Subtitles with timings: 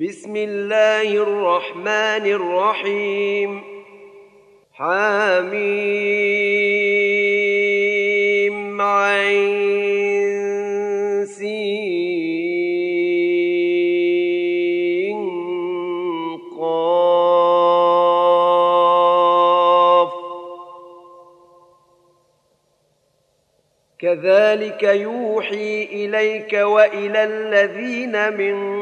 [0.00, 3.60] بسم الله الرحمن الرحيم.
[4.72, 5.52] حميم
[8.80, 9.42] عين
[16.60, 16.92] قاف.
[23.98, 28.81] كذلك يوحي إليك وإلى الذين من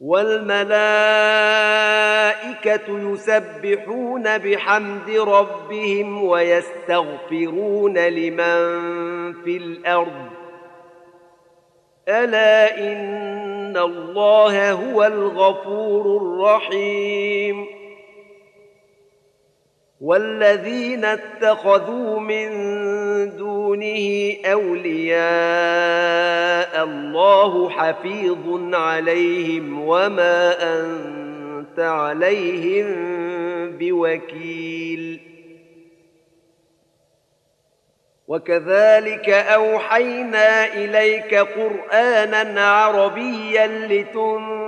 [0.00, 0.68] والملائكة
[3.12, 8.62] يسبحون بحمد ربهم ويستغفرون لمن
[9.32, 10.26] في الأرض.
[12.08, 17.66] ألا إن الله هو الغفور الرحيم.
[20.00, 22.48] والذين اتخذوا من
[23.36, 25.18] دونه أولياء
[26.84, 32.86] الله حفيظ عليهم وما أنت عليهم
[33.78, 35.20] بوكيل.
[38.28, 44.67] وكذلك أوحينا إليك قرآنا عربيا لتنذر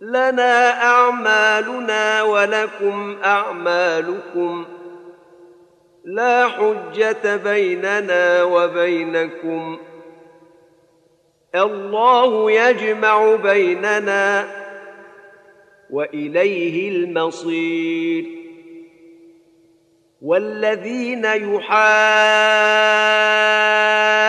[0.00, 4.66] لنا أعمالنا ولكم أعمالكم
[6.04, 9.78] لا حجة بيننا وبينكم
[11.54, 14.48] الله يجمع بيننا
[15.90, 18.24] وإليه المصير
[20.22, 21.24] والذين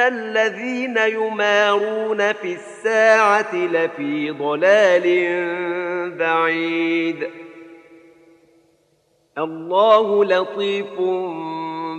[0.00, 5.06] الذين يمارون في الساعة لفي ضلال
[6.18, 7.30] بعيد
[9.38, 11.00] الله لطيف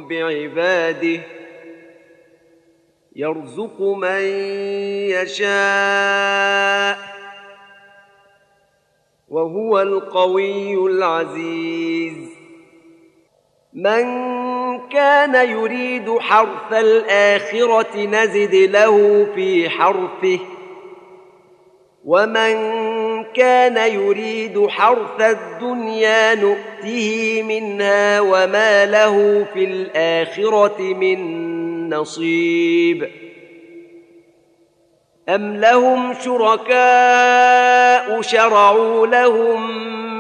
[0.10, 1.22] بعباده
[3.16, 4.22] يرزق من
[5.10, 7.00] يشاء
[9.30, 12.30] وهو القوي العزيز
[13.74, 14.06] من
[14.91, 20.39] كان يريد حرث الآخرة نزد له في حرثه.
[22.06, 22.53] ومن
[23.24, 33.09] كان يريد حرث الدنيا نؤته منها وما له في الآخرة من نصيب.
[35.30, 39.99] أم لهم شركاء شرعوا لهم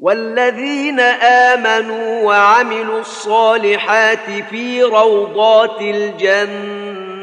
[0.00, 7.20] والذين آمنوا وعملوا الصالحات في روضات الجنات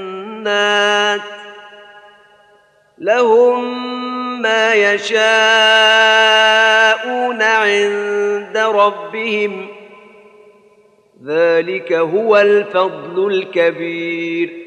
[2.98, 3.88] لهم
[4.42, 5.22] ما يشاءون
[7.42, 9.68] عند ربهم
[11.26, 14.67] ذلك هو الفضل الكبير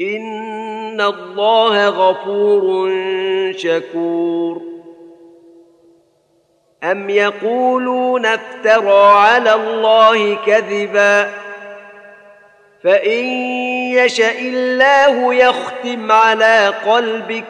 [0.00, 2.92] ان الله غفور
[3.56, 4.62] شكور
[6.84, 11.30] ام يقولون افترى على الله كذبا
[12.84, 13.24] فان
[13.94, 17.44] يشا الله يختم على قلبك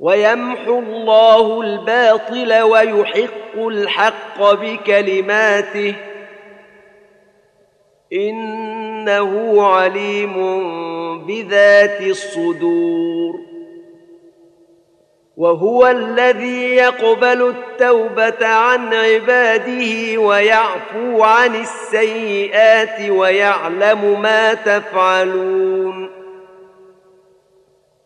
[0.00, 5.94] ويمحو الله الباطل ويحق الحق بكلماته
[8.12, 10.34] إنه عليم
[11.26, 13.40] بذات الصدور.
[15.36, 26.10] وهو الذي يقبل التوبة عن عباده ويعفو عن السيئات ويعلم ما تفعلون.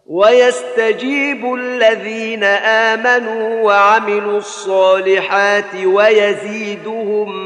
[0.07, 7.37] ويستجيب الذين آمنوا وعملوا الصالحات ويزيدهم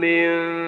[0.00, 0.67] من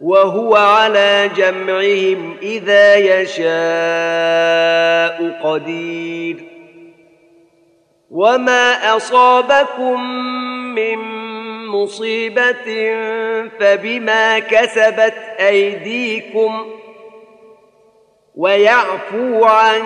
[0.00, 3.46] وهو على جمعهم إذا يشاء
[5.42, 6.36] قدير.
[8.10, 10.00] وما اصابكم
[10.74, 10.98] من
[11.66, 12.94] مصيبه
[13.60, 16.66] فبما كسبت ايديكم
[18.34, 19.84] ويعفو عن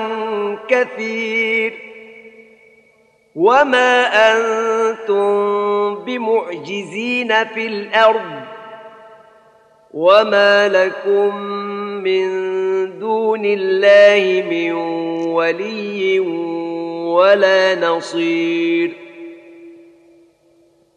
[0.69, 1.91] كثير.
[3.35, 8.60] وما أنتم بمعجزين في الأرض
[9.95, 11.37] وما لكم
[12.03, 12.29] من
[12.99, 14.73] دون الله من
[15.33, 16.21] ولي
[17.11, 18.97] ولا نصير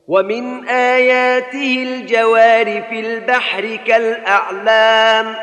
[0.07, 5.35] ومن اياته الجوار في البحر كالاعلام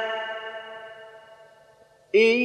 [2.15, 2.41] ان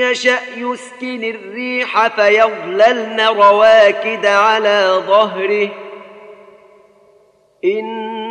[0.00, 5.70] يشا يسكن الريح فيظللن رواكد على ظهره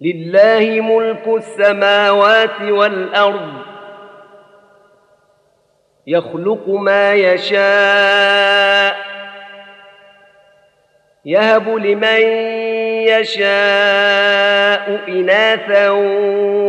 [0.00, 3.52] لله ملك السماوات والأرض.
[6.06, 8.96] يخلق ما يشاء
[11.24, 12.20] يهب لمن
[13.08, 13.44] يشاء
[15.08, 15.90] إناثا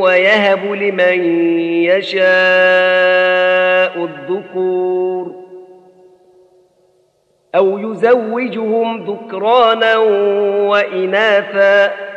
[0.02, 1.24] ويهب لمن
[1.84, 2.26] يشاء
[4.06, 5.46] الذكور.
[7.56, 9.98] أو يزوجهم ذكرانا
[10.68, 12.15] وإناثا.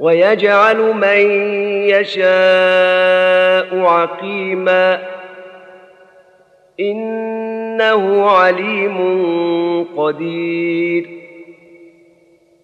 [0.00, 1.30] ويجعل من
[1.88, 5.02] يشاء عقيما.
[6.80, 8.98] إنه عليم
[9.96, 11.23] قدير.